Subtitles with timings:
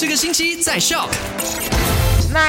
[0.00, 1.97] 这个星期在 Shock。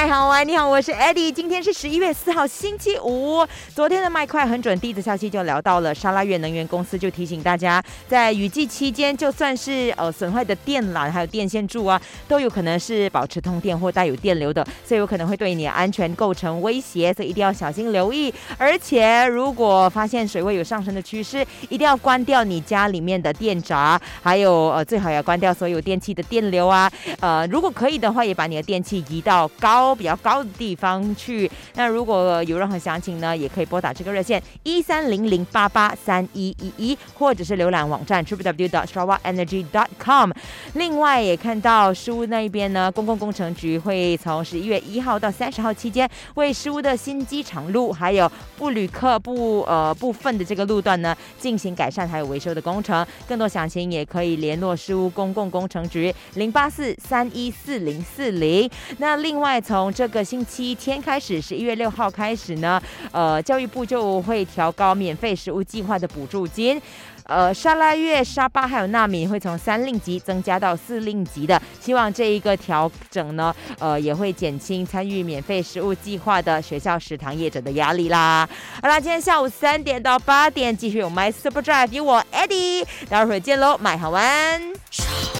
[0.00, 1.30] 麦好玩，你好，我是 Eddie。
[1.30, 3.46] 今天是十一月四号，星期五。
[3.74, 18.32] 昨天的麦快很准，第一则消息就聊到了沙拉越能源公司，就提醒大家，在雨季期间，就算是呃损坏的电缆还有电线柱啊，都有可能是保持通电或带有电流的，所以有可能会对你安全构成威胁，所以一定要小心留意。
[18.56, 26.90] 而且如果发现水位有上升的趋势，一定要关掉你家里面的电闸，还有呃最好要关掉所有电器的电流啊。
[27.20, 29.89] 呃，如果可以的话，也把你的电器移到高。
[29.94, 31.50] 比较高的地方去。
[31.74, 40.30] 那如果有任何详情呢，也可以拨打这个热线一三零零八八三一一一，或者是浏览网站 triple w dot s h a w a energy dot com。
[40.74, 53.06] 另外也看到书屋那一边呢，公共工程局会从十一月一号到三十号期间，为书屋的新机场路还有布吕克部呃部分的这个路段呢进行改善还有维修的工程。
[53.28, 58.70] 更多详情也可以联络书屋公共工程局零八四三一四零四零。
[58.98, 59.79] 那另外从。
[59.80, 62.78] 从这个星期天开始，十一月六号开始呢，
[63.12, 66.78] 呃，教育部就会调高免费食物计划的补助金，
[67.24, 78.46] 呃，沙拉月、沙巴还有纳米会从三令级增加到四令级的，希望这一个调整呢，呃，也会减轻参与免费食物计划的学校食堂业者的压力啦。
[78.82, 85.39] 好啦，今天下午三点到八点继续有 My Super Drive，有我 Eddie，待会儿见喽，买好玩。